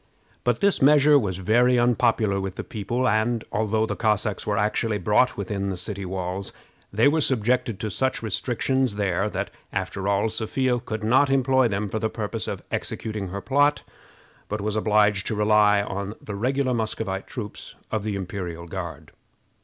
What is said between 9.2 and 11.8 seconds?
that, after all, Sophia could not employ